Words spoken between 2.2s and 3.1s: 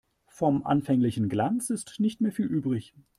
mehr viel übrig.